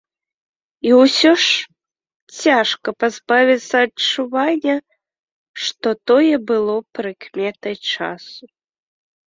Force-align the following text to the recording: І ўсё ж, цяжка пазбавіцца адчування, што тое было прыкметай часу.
І 0.91 0.93
ўсё 1.01 1.31
ж, 1.43 1.67
цяжка 2.43 2.89
пазбавіцца 3.03 3.75
адчування, 3.89 4.75
што 5.67 5.87
тое 6.07 6.35
было 6.51 6.75
прыкметай 7.01 7.75
часу. 7.95 8.43